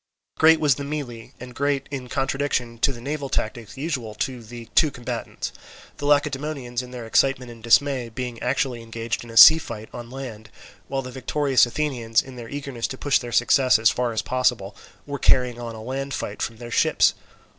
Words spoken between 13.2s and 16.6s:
success as far as possible, were carrying on a land fight from